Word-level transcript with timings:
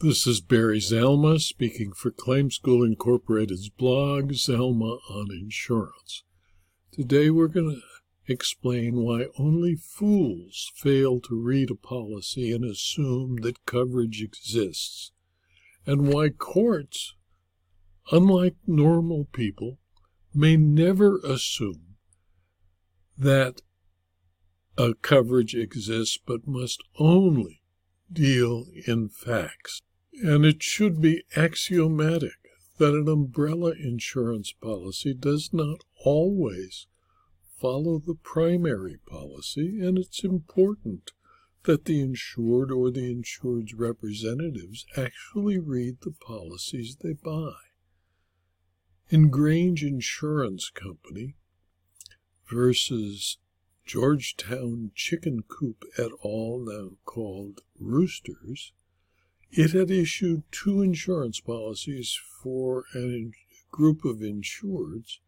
This 0.00 0.26
is 0.26 0.42
Barry 0.42 0.78
Zalma 0.78 1.40
speaking 1.40 1.94
for 1.94 2.10
Claim 2.10 2.50
School 2.50 2.84
Incorporated's 2.84 3.70
blog, 3.70 4.32
Zalma 4.32 4.98
on 5.08 5.28
Insurance. 5.30 6.22
Today 6.92 7.30
we're 7.30 7.48
going 7.48 7.80
to 7.80 8.30
explain 8.30 8.96
why 8.96 9.28
only 9.38 9.74
fools 9.74 10.70
fail 10.74 11.18
to 11.20 11.40
read 11.40 11.70
a 11.70 11.74
policy 11.74 12.52
and 12.52 12.62
assume 12.62 13.36
that 13.36 13.64
coverage 13.64 14.20
exists, 14.20 15.12
and 15.86 16.12
why 16.12 16.28
courts, 16.28 17.14
unlike 18.12 18.56
normal 18.66 19.28
people, 19.32 19.78
may 20.34 20.58
never 20.58 21.20
assume 21.24 21.96
that 23.16 23.62
a 24.76 24.92
coverage 24.92 25.54
exists 25.54 26.18
but 26.18 26.46
must 26.46 26.82
only 26.98 27.62
deal 28.12 28.66
in 28.86 29.08
facts. 29.08 29.82
And 30.22 30.44
it 30.44 30.62
should 30.62 31.00
be 31.00 31.24
axiomatic 31.36 32.38
that 32.78 32.94
an 32.94 33.08
umbrella 33.08 33.72
insurance 33.72 34.52
policy 34.52 35.14
does 35.14 35.50
not 35.52 35.84
always 36.04 36.86
follow 37.58 37.98
the 37.98 38.14
primary 38.14 38.98
policy, 39.06 39.80
and 39.80 39.98
it's 39.98 40.22
important 40.22 41.12
that 41.64 41.84
the 41.86 42.00
insured 42.00 42.70
or 42.70 42.90
the 42.90 43.10
insured's 43.10 43.74
representatives 43.74 44.86
actually 44.96 45.58
read 45.58 45.96
the 46.02 46.12
policies 46.12 46.96
they 47.00 47.12
buy. 47.12 47.54
In 49.08 49.30
Grange 49.30 49.82
Insurance 49.82 50.70
Company 50.70 51.34
versus 52.50 53.38
Georgetown 53.86 54.90
Chicken 54.96 55.44
Coop 55.46 55.84
et 55.96 56.10
al., 56.24 56.58
now 56.58 56.96
called 57.04 57.60
Roosters, 57.78 58.72
it 59.52 59.70
had 59.70 59.92
issued 59.92 60.42
two 60.50 60.82
insurance 60.82 61.38
policies 61.38 62.18
for 62.42 62.84
a 62.96 63.30
group 63.70 64.04
of 64.04 64.16
insureds 64.16 65.18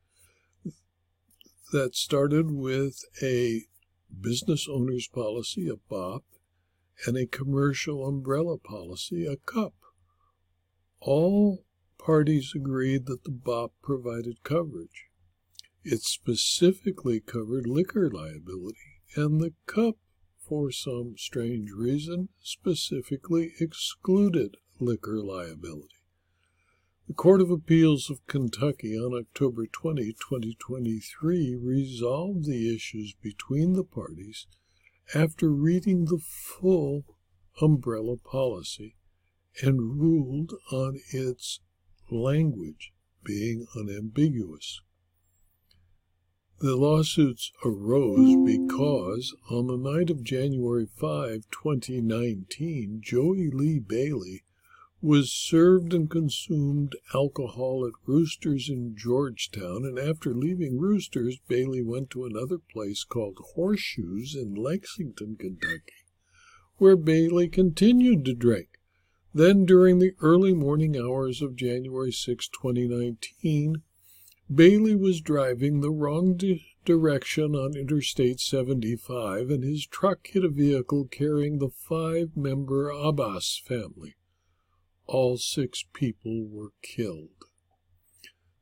that 1.72 1.94
started 1.94 2.50
with 2.50 3.04
a 3.22 3.62
business 4.20 4.66
owner's 4.68 5.06
policy, 5.06 5.68
a 5.68 5.76
BOP, 5.76 6.24
and 7.06 7.16
a 7.16 7.26
commercial 7.26 8.06
umbrella 8.06 8.58
policy, 8.58 9.24
a 9.24 9.36
CUP. 9.36 9.74
All 10.98 11.64
parties 11.96 12.52
agreed 12.56 13.06
that 13.06 13.22
the 13.22 13.30
BOP 13.30 13.72
provided 13.82 14.42
coverage. 14.42 15.07
It 15.90 16.02
specifically 16.02 17.18
covered 17.18 17.66
liquor 17.66 18.10
liability, 18.10 19.00
and 19.16 19.40
the 19.40 19.54
CUP 19.64 19.96
for 20.36 20.70
some 20.70 21.14
strange 21.16 21.70
reason, 21.70 22.28
specifically 22.42 23.54
excluded 23.58 24.58
liquor 24.78 25.22
liability. 25.22 26.04
The 27.06 27.14
Court 27.14 27.40
of 27.40 27.50
Appeals 27.50 28.10
of 28.10 28.26
Kentucky 28.26 28.98
on 28.98 29.14
October 29.14 29.66
20, 29.66 30.12
2023, 30.12 31.54
resolved 31.56 32.44
the 32.44 32.74
issues 32.74 33.14
between 33.22 33.72
the 33.72 33.82
parties 33.82 34.46
after 35.14 35.48
reading 35.48 36.04
the 36.04 36.18
full 36.18 37.06
umbrella 37.62 38.18
policy 38.18 38.94
and 39.62 39.98
ruled 39.98 40.52
on 40.70 41.00
its 41.14 41.60
language 42.10 42.92
being 43.24 43.66
unambiguous. 43.74 44.82
The 46.60 46.74
lawsuits 46.74 47.52
arose 47.64 48.34
because 48.44 49.32
on 49.48 49.68
the 49.68 49.76
night 49.76 50.10
of 50.10 50.24
January 50.24 50.86
5, 50.86 51.44
2019, 51.52 52.98
Joey 53.00 53.48
Lee 53.48 53.78
Bailey 53.78 54.42
was 55.00 55.30
served 55.30 55.94
and 55.94 56.10
consumed 56.10 56.96
alcohol 57.14 57.86
at 57.86 57.92
Roosters 58.04 58.68
in 58.68 58.96
Georgetown, 58.96 59.84
and 59.84 60.00
after 60.00 60.34
leaving 60.34 60.80
Roosters, 60.80 61.38
Bailey 61.46 61.80
went 61.80 62.10
to 62.10 62.24
another 62.24 62.58
place 62.58 63.04
called 63.04 63.38
Horseshoes 63.54 64.34
in 64.34 64.56
Lexington, 64.56 65.36
Kentucky, 65.36 66.06
where 66.78 66.96
Bailey 66.96 67.46
continued 67.46 68.24
to 68.24 68.34
drink. 68.34 68.80
Then, 69.32 69.64
during 69.64 70.00
the 70.00 70.16
early 70.20 70.54
morning 70.54 70.96
hours 70.96 71.40
of 71.40 71.54
January 71.54 72.10
6, 72.10 72.48
2019, 72.48 73.82
Bailey 74.52 74.94
was 74.94 75.20
driving 75.20 75.80
the 75.80 75.90
wrong 75.90 76.34
di- 76.34 76.64
direction 76.86 77.54
on 77.54 77.76
Interstate 77.76 78.40
75 78.40 79.50
and 79.50 79.62
his 79.62 79.86
truck 79.86 80.26
hit 80.26 80.42
a 80.42 80.48
vehicle 80.48 81.06
carrying 81.06 81.58
the 81.58 81.68
five 81.68 82.34
member 82.34 82.88
Abbas 82.88 83.60
family. 83.62 84.14
All 85.04 85.36
six 85.36 85.84
people 85.92 86.46
were 86.48 86.72
killed. 86.80 87.44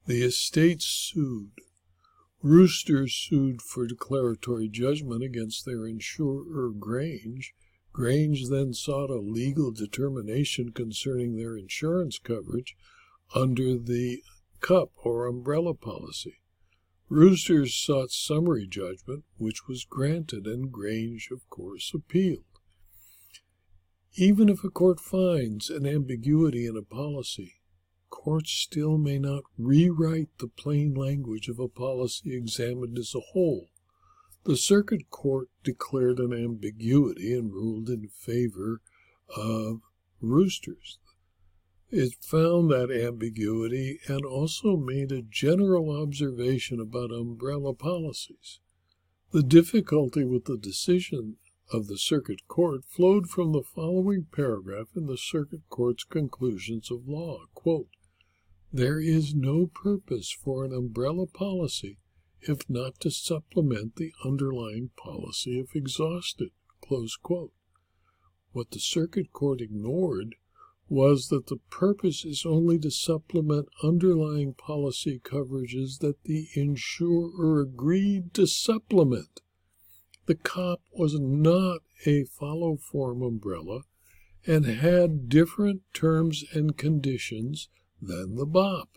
The 0.06 0.22
estate 0.22 0.82
sued. 0.82 1.52
Roosters 2.42 3.14
sued 3.14 3.62
for 3.62 3.86
declaratory 3.86 4.68
judgment 4.68 5.22
against 5.22 5.64
their 5.64 5.86
insurer 5.86 6.70
Grange. 6.70 7.54
Grange 7.92 8.48
then 8.48 8.72
sought 8.72 9.10
a 9.10 9.20
legal 9.20 9.70
determination 9.70 10.72
concerning 10.72 11.36
their 11.36 11.56
insurance 11.56 12.18
coverage 12.18 12.76
under 13.34 13.78
the 13.78 14.22
cup 14.60 14.90
or 15.04 15.26
umbrella 15.26 15.74
policy. 15.74 16.40
Roosters 17.08 17.74
sought 17.74 18.10
summary 18.10 18.66
judgment, 18.66 19.24
which 19.36 19.68
was 19.68 19.84
granted, 19.84 20.46
and 20.46 20.72
Grange, 20.72 21.28
of 21.30 21.48
course, 21.48 21.92
appealed. 21.94 22.44
Even 24.14 24.48
if 24.48 24.64
a 24.64 24.70
court 24.70 24.98
finds 24.98 25.70
an 25.70 25.86
ambiguity 25.86 26.66
in 26.66 26.76
a 26.76 26.82
policy, 26.82 27.60
courts 28.10 28.50
still 28.50 28.98
may 28.98 29.18
not 29.18 29.44
rewrite 29.56 30.30
the 30.38 30.48
plain 30.48 30.94
language 30.94 31.48
of 31.48 31.60
a 31.60 31.68
policy 31.68 32.34
examined 32.34 32.98
as 32.98 33.14
a 33.14 33.20
whole. 33.32 33.68
The 34.44 34.56
circuit 34.56 35.10
court 35.10 35.48
declared 35.62 36.18
an 36.18 36.32
ambiguity 36.32 37.34
and 37.34 37.52
ruled 37.52 37.88
in 37.88 38.08
favor 38.08 38.80
of 39.36 39.82
Roosters. 40.20 40.98
It 41.90 42.14
found 42.20 42.70
that 42.70 42.90
ambiguity 42.90 44.00
and 44.08 44.24
also 44.24 44.76
made 44.76 45.12
a 45.12 45.22
general 45.22 45.90
observation 45.90 46.80
about 46.80 47.12
umbrella 47.12 47.74
policies. 47.74 48.60
The 49.30 49.42
difficulty 49.42 50.24
with 50.24 50.46
the 50.46 50.56
decision 50.56 51.36
of 51.72 51.86
the 51.86 51.98
Circuit 51.98 52.46
Court 52.48 52.84
flowed 52.84 53.28
from 53.28 53.52
the 53.52 53.62
following 53.62 54.26
paragraph 54.32 54.88
in 54.96 55.06
the 55.06 55.16
Circuit 55.16 55.68
Court's 55.68 56.04
conclusions 56.04 56.90
of 56.90 57.06
law. 57.06 57.46
Quote, 57.54 57.88
there 58.72 59.00
is 59.00 59.34
no 59.34 59.66
purpose 59.66 60.30
for 60.30 60.64
an 60.64 60.72
umbrella 60.72 61.26
policy 61.26 61.98
if 62.40 62.68
not 62.68 63.00
to 63.00 63.10
supplement 63.10 63.96
the 63.96 64.12
underlying 64.24 64.90
policy 64.96 65.58
if 65.58 65.74
exhausted. 65.74 66.50
What 68.52 68.70
the 68.70 68.80
Circuit 68.80 69.32
Court 69.32 69.60
ignored 69.60 70.36
was 70.88 71.28
that 71.28 71.48
the 71.48 71.58
purpose 71.70 72.24
is 72.24 72.44
only 72.46 72.78
to 72.78 72.90
supplement 72.90 73.68
underlying 73.82 74.54
policy 74.54 75.20
coverages 75.22 75.98
that 75.98 76.22
the 76.24 76.48
insurer 76.54 77.60
agreed 77.60 78.32
to 78.34 78.46
supplement. 78.46 79.40
The 80.26 80.36
CUP 80.36 80.80
was 80.92 81.18
not 81.18 81.80
a 82.04 82.24
follow 82.24 82.76
form 82.76 83.22
umbrella 83.22 83.82
and 84.46 84.64
had 84.64 85.28
different 85.28 85.82
terms 85.92 86.44
and 86.52 86.76
conditions 86.76 87.68
than 88.00 88.36
the 88.36 88.46
BOP. 88.46 88.88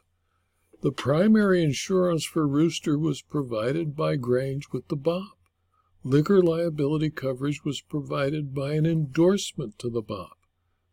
The 0.82 0.92
primary 0.92 1.64
insurance 1.64 2.24
for 2.24 2.48
Rooster 2.48 2.98
was 2.98 3.22
provided 3.22 3.96
by 3.96 4.16
Grange 4.16 4.70
with 4.72 4.88
the 4.88 4.96
BOP. 4.96 5.38
Liquor 6.04 6.42
liability 6.42 7.10
coverage 7.10 7.66
was 7.66 7.82
provided 7.82 8.54
by 8.54 8.74
an 8.74 8.86
endorsement 8.86 9.78
to 9.80 9.90
the 9.90 10.02
BOP. 10.02 10.39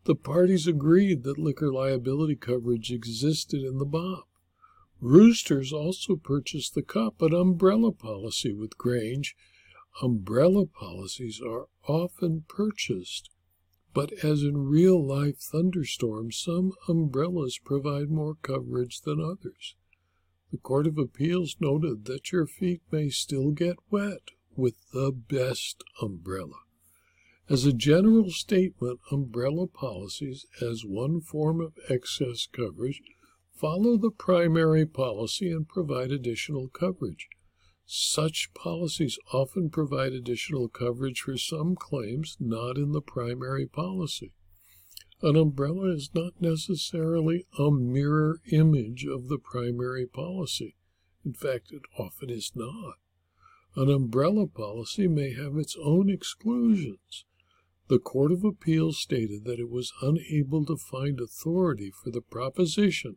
The 0.07 0.15
parties 0.15 0.67
agreed 0.67 1.23
that 1.23 1.37
liquor 1.37 1.69
liability 1.69 2.37
coverage 2.37 2.93
existed 2.93 3.61
in 3.61 3.77
the 3.77 3.85
BOP. 3.85 4.29
Roosters 5.01 5.73
also 5.73 6.15
purchased 6.15 6.75
the 6.75 6.81
CUP, 6.81 7.21
an 7.21 7.33
umbrella 7.33 7.91
policy 7.91 8.53
with 8.53 8.77
Grange. 8.77 9.35
Umbrella 10.01 10.65
policies 10.65 11.41
are 11.41 11.67
often 11.89 12.45
purchased, 12.47 13.31
but 13.93 14.13
as 14.23 14.43
in 14.43 14.69
real 14.69 15.05
life 15.05 15.39
thunderstorms, 15.39 16.37
some 16.37 16.71
umbrellas 16.87 17.59
provide 17.61 18.09
more 18.09 18.35
coverage 18.35 19.01
than 19.01 19.19
others. 19.19 19.75
The 20.53 20.57
Court 20.57 20.87
of 20.87 20.97
Appeals 20.97 21.57
noted 21.59 22.05
that 22.05 22.31
your 22.31 22.47
feet 22.47 22.81
may 22.89 23.09
still 23.09 23.51
get 23.51 23.75
wet 23.89 24.29
with 24.55 24.89
the 24.93 25.11
best 25.11 25.83
umbrella. 26.01 26.61
As 27.49 27.63
a 27.63 27.71
general 27.71 28.29
statement, 28.29 28.99
umbrella 29.09 29.67
policies, 29.67 30.45
as 30.61 30.83
one 30.83 31.21
form 31.21 31.61
of 31.61 31.79
excess 31.89 32.45
coverage, 32.45 33.01
follow 33.53 33.95
the 33.95 34.11
primary 34.11 34.85
policy 34.85 35.49
and 35.49 35.65
provide 35.65 36.11
additional 36.11 36.67
coverage. 36.67 37.29
Such 37.85 38.53
policies 38.53 39.17
often 39.31 39.69
provide 39.69 40.11
additional 40.11 40.67
coverage 40.67 41.21
for 41.21 41.37
some 41.37 41.77
claims 41.77 42.35
not 42.37 42.77
in 42.77 42.91
the 42.91 43.01
primary 43.01 43.65
policy. 43.65 44.33
An 45.21 45.37
umbrella 45.37 45.93
is 45.93 46.09
not 46.13 46.41
necessarily 46.41 47.47
a 47.57 47.71
mirror 47.71 48.41
image 48.51 49.05
of 49.05 49.29
the 49.29 49.39
primary 49.39 50.05
policy. 50.05 50.75
In 51.23 51.31
fact, 51.31 51.71
it 51.71 51.83
often 51.97 52.29
is 52.29 52.51
not. 52.55 52.95
An 53.77 53.89
umbrella 53.89 54.47
policy 54.47 55.07
may 55.07 55.31
have 55.33 55.55
its 55.55 55.77
own 55.81 56.09
exclusions. 56.09 57.23
The 57.89 57.99
Court 57.99 58.33
of 58.33 58.43
Appeals 58.43 58.99
stated 58.99 59.45
that 59.45 59.59
it 59.59 59.69
was 59.69 59.93
unable 60.01 60.65
to 60.65 60.75
find 60.75 61.21
authority 61.21 61.89
for 61.91 62.11
the 62.11 62.21
proposition 62.21 63.15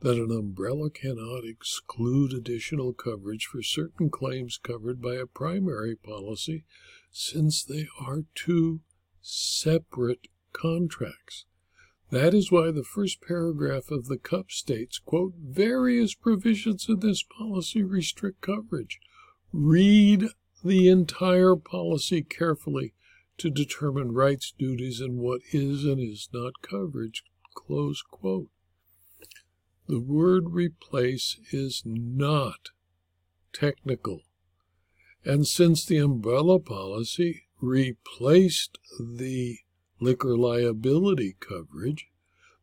that 0.00 0.16
an 0.16 0.30
umbrella 0.30 0.90
cannot 0.90 1.44
exclude 1.44 2.32
additional 2.32 2.92
coverage 2.92 3.46
for 3.46 3.62
certain 3.62 4.10
claims 4.10 4.58
covered 4.58 5.02
by 5.02 5.14
a 5.14 5.26
primary 5.26 5.96
policy 5.96 6.64
since 7.10 7.64
they 7.64 7.88
are 8.00 8.24
two 8.34 8.82
separate 9.20 10.28
contracts. 10.52 11.46
That 12.10 12.34
is 12.34 12.52
why 12.52 12.70
the 12.70 12.84
first 12.84 13.20
paragraph 13.20 13.90
of 13.90 14.06
the 14.06 14.18
CUP 14.18 14.52
states, 14.52 14.98
quote, 14.98 15.32
various 15.36 16.14
provisions 16.14 16.88
of 16.88 17.00
this 17.00 17.24
policy 17.24 17.82
restrict 17.82 18.42
coverage. 18.42 19.00
Read 19.52 20.26
the 20.62 20.88
entire 20.88 21.56
policy 21.56 22.22
carefully 22.22 22.94
to 23.38 23.50
determine 23.50 24.12
rights, 24.12 24.52
duties, 24.56 25.00
and 25.00 25.18
what 25.18 25.40
is 25.52 25.84
and 25.84 26.00
is 26.00 26.28
not 26.32 26.62
coverage. 26.62 27.22
Close 27.54 28.02
quote. 28.02 28.48
The 29.86 30.00
word 30.00 30.50
replace 30.50 31.38
is 31.50 31.82
not 31.84 32.70
technical. 33.52 34.22
And 35.24 35.46
since 35.46 35.84
the 35.84 35.98
umbrella 35.98 36.58
policy 36.58 37.44
replaced 37.60 38.78
the 38.98 39.58
liquor 40.00 40.36
liability 40.36 41.36
coverage, 41.40 42.06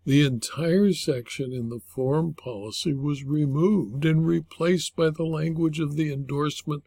the 0.03 0.25
entire 0.25 0.93
section 0.93 1.53
in 1.53 1.69
the 1.69 1.79
form 1.79 2.33
policy 2.33 2.93
was 2.93 3.23
removed 3.23 4.03
and 4.03 4.25
replaced 4.25 4.95
by 4.95 5.11
the 5.11 5.25
language 5.25 5.79
of 5.79 5.95
the 5.95 6.11
endorsement 6.11 6.83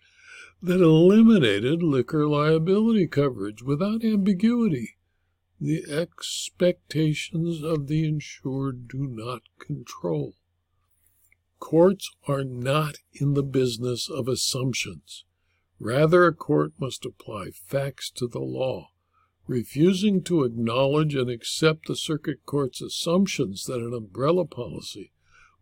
that 0.62 0.80
eliminated 0.80 1.82
liquor 1.82 2.26
liability 2.26 3.06
coverage 3.06 3.62
without 3.62 4.04
ambiguity. 4.04 4.96
The 5.60 5.84
expectations 5.90 7.62
of 7.62 7.86
the 7.86 8.06
insured 8.06 8.88
do 8.88 9.06
not 9.06 9.42
control. 9.58 10.34
Courts 11.58 12.10
are 12.26 12.44
not 12.44 12.96
in 13.12 13.34
the 13.34 13.42
business 13.42 14.08
of 14.10 14.28
assumptions. 14.28 15.24
Rather, 15.78 16.26
a 16.26 16.34
court 16.34 16.72
must 16.78 17.04
apply 17.04 17.50
facts 17.50 18.10
to 18.12 18.26
the 18.26 18.40
law. 18.40 18.90
Refusing 19.46 20.22
to 20.24 20.44
acknowledge 20.44 21.14
and 21.14 21.28
accept 21.28 21.86
the 21.86 21.96
circuit 21.96 22.44
court's 22.46 22.80
assumptions 22.80 23.64
that 23.64 23.80
an 23.80 23.92
umbrella 23.92 24.46
policy 24.46 25.12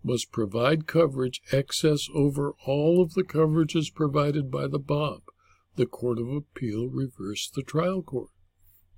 must 0.04 0.32
provide 0.32 0.87
coverage 0.87 1.40
excess 1.52 2.08
over 2.14 2.54
all 2.66 3.00
of 3.00 3.14
the 3.14 3.25
coverages 3.25 3.93
provided 3.93 4.50
by 4.50 4.66
the 4.66 4.78
BOP, 4.78 5.25
the 5.76 5.87
Court 5.87 6.19
of 6.19 6.28
Appeal 6.28 6.88
reversed 6.88 7.54
the 7.54 7.62
trial 7.62 8.02
court. 8.02 8.31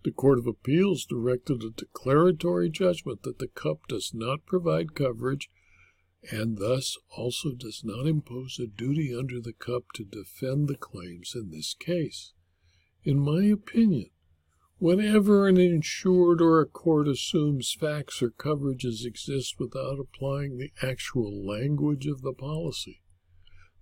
The 0.04 0.12
Court 0.12 0.38
of 0.38 0.46
Appeals 0.46 1.06
directed 1.06 1.62
a 1.62 1.70
declaratory 1.70 2.68
judgment 2.68 3.22
that 3.22 3.38
the 3.38 3.48
CUP 3.48 3.86
does 3.88 4.12
not 4.12 4.44
provide 4.44 4.94
coverage 4.94 5.48
and 6.30 6.58
thus 6.58 6.96
also 7.16 7.52
does 7.52 7.82
not 7.84 8.06
impose 8.06 8.58
a 8.58 8.66
duty 8.66 9.14
under 9.14 9.40
the 9.40 9.52
CUP 9.52 9.84
to 9.94 10.04
defend 10.04 10.68
the 10.68 10.76
claims 10.76 11.32
in 11.34 11.50
this 11.50 11.74
case. 11.74 12.32
In 13.02 13.18
my 13.18 13.44
opinion, 13.44 14.10
Whenever 14.84 15.48
an 15.48 15.56
insured 15.56 16.42
or 16.42 16.60
a 16.60 16.66
court 16.66 17.08
assumes 17.08 17.72
facts 17.72 18.20
or 18.20 18.28
coverages 18.28 19.06
exist 19.06 19.58
without 19.58 19.98
applying 19.98 20.58
the 20.58 20.72
actual 20.82 21.42
language 21.42 22.06
of 22.06 22.20
the 22.20 22.34
policy, 22.34 23.00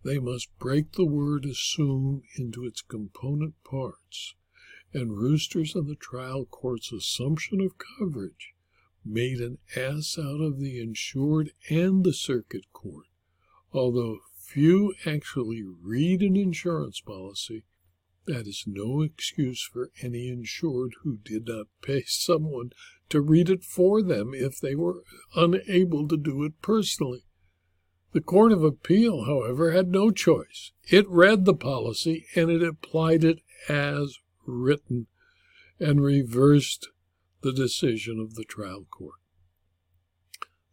they 0.04 0.20
must 0.20 0.56
break 0.60 0.92
the 0.92 1.04
word 1.04 1.44
assume 1.44 2.22
into 2.38 2.64
its 2.64 2.82
component 2.82 3.54
parts, 3.64 4.36
and 4.94 5.18
Roosters 5.18 5.74
and 5.74 5.88
the 5.88 5.96
trial 5.96 6.44
court's 6.44 6.92
assumption 6.92 7.60
of 7.60 7.72
coverage 7.98 8.54
made 9.04 9.40
an 9.40 9.58
ass 9.74 10.16
out 10.16 10.40
of 10.40 10.60
the 10.60 10.80
insured 10.80 11.50
and 11.68 12.04
the 12.04 12.14
circuit 12.14 12.72
court. 12.72 13.08
Although 13.72 14.20
few 14.38 14.94
actually 15.04 15.64
read 15.64 16.22
an 16.22 16.36
insurance 16.36 17.00
policy, 17.00 17.64
that 18.26 18.46
is 18.46 18.64
no 18.66 19.02
excuse 19.02 19.68
for 19.72 19.90
any 20.00 20.28
insured 20.28 20.92
who 21.02 21.18
did 21.24 21.48
not 21.48 21.66
pay 21.82 22.04
someone 22.06 22.70
to 23.08 23.20
read 23.20 23.50
it 23.50 23.64
for 23.64 24.02
them 24.02 24.32
if 24.32 24.60
they 24.60 24.74
were 24.74 25.02
unable 25.34 26.06
to 26.08 26.16
do 26.16 26.44
it 26.44 26.60
personally. 26.62 27.24
The 28.12 28.20
Court 28.20 28.52
of 28.52 28.62
Appeal, 28.62 29.24
however, 29.24 29.72
had 29.72 29.88
no 29.88 30.10
choice. 30.10 30.72
It 30.90 31.08
read 31.08 31.44
the 31.44 31.54
policy 31.54 32.26
and 32.36 32.50
it 32.50 32.62
applied 32.62 33.24
it 33.24 33.40
as 33.68 34.18
written 34.46 35.06
and 35.80 36.02
reversed 36.02 36.88
the 37.42 37.52
decision 37.52 38.20
of 38.20 38.34
the 38.34 38.44
trial 38.44 38.86
court. 38.90 39.16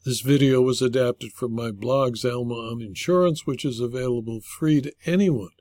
This 0.05 0.21
video 0.21 0.61
was 0.61 0.81
adapted 0.81 1.33
from 1.33 1.53
my 1.53 1.71
blog, 1.71 2.15
Zalma 2.15 2.71
on 2.71 2.81
Insurance, 2.81 3.45
which 3.45 3.65
is 3.65 3.79
available 3.79 4.39
free 4.41 4.81
to 4.81 4.93
anyone 5.05 5.51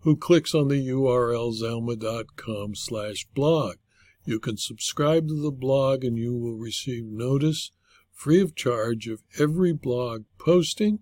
who 0.00 0.16
clicks 0.16 0.54
on 0.54 0.68
the 0.68 0.88
URL 0.88 1.52
zalma.com 1.52 2.74
slash 2.74 3.26
blog. 3.34 3.76
You 4.24 4.38
can 4.38 4.56
subscribe 4.56 5.28
to 5.28 5.40
the 5.40 5.50
blog 5.50 6.04
and 6.04 6.18
you 6.18 6.34
will 6.36 6.56
receive 6.56 7.04
notice 7.04 7.72
free 8.18 8.40
of 8.40 8.54
charge 8.56 9.06
of 9.06 9.22
every 9.38 9.72
blog 9.72 10.24
posting, 10.38 10.98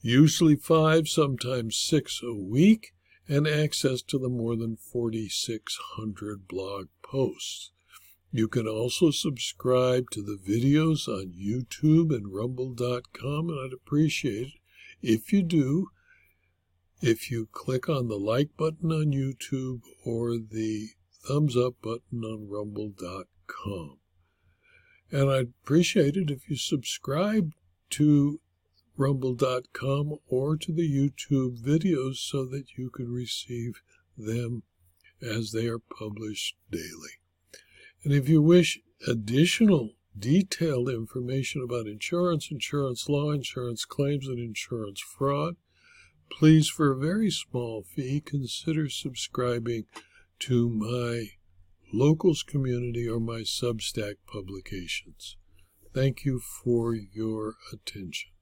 usually 0.00 0.54
five, 0.54 1.08
sometimes 1.08 1.76
six 1.76 2.20
a 2.22 2.32
week, 2.32 2.94
and 3.28 3.48
access 3.48 4.00
to 4.00 4.16
the 4.16 4.28
more 4.28 4.54
than 4.54 4.76
4,600 4.76 6.46
blog 6.46 6.86
posts. 7.02 7.72
You 8.30 8.46
can 8.46 8.68
also 8.68 9.10
subscribe 9.10 10.10
to 10.10 10.22
the 10.22 10.38
videos 10.38 11.08
on 11.08 11.32
YouTube 11.32 12.14
and 12.14 12.32
rumble.com, 12.32 13.48
and 13.48 13.58
I'd 13.58 13.72
appreciate 13.72 14.48
it 14.48 14.60
if 15.02 15.32
you 15.32 15.42
do 15.42 15.88
if 17.00 17.30
you 17.30 17.48
click 17.52 17.88
on 17.88 18.08
the 18.08 18.18
like 18.18 18.56
button 18.56 18.90
on 18.90 19.12
YouTube 19.12 19.80
or 20.04 20.38
the 20.38 20.88
thumbs 21.26 21.56
up 21.56 21.74
button 21.82 22.24
on 22.24 22.48
rumble.com. 22.48 23.98
And 25.10 25.30
I'd 25.30 25.52
appreciate 25.62 26.16
it 26.16 26.30
if 26.30 26.48
you 26.48 26.56
subscribe 26.56 27.52
to 27.90 28.40
rumble.com 28.96 30.16
or 30.28 30.56
to 30.56 30.72
the 30.72 30.90
YouTube 30.90 31.62
videos 31.62 32.16
so 32.16 32.44
that 32.46 32.76
you 32.76 32.90
can 32.90 33.12
receive 33.12 33.82
them 34.16 34.62
as 35.22 35.52
they 35.52 35.66
are 35.66 35.78
published 35.78 36.56
daily. 36.70 37.20
And 38.04 38.12
if 38.12 38.28
you 38.28 38.42
wish 38.42 38.80
additional 39.06 39.92
detailed 40.18 40.88
information 40.88 41.62
about 41.62 41.86
insurance, 41.86 42.50
insurance 42.50 43.08
law, 43.08 43.30
insurance 43.32 43.84
claims, 43.84 44.26
and 44.26 44.38
insurance 44.38 45.00
fraud, 45.00 45.56
please, 46.30 46.68
for 46.68 46.92
a 46.92 46.98
very 46.98 47.30
small 47.30 47.82
fee, 47.82 48.20
consider 48.20 48.88
subscribing 48.88 49.84
to 50.40 50.68
my 50.68 51.28
locals 51.92 52.42
community 52.42 53.08
or 53.08 53.20
my 53.20 53.40
Substack 53.40 54.16
publications. 54.26 55.36
Thank 55.94 56.24
you 56.24 56.40
for 56.40 56.94
your 56.94 57.54
attention. 57.72 58.35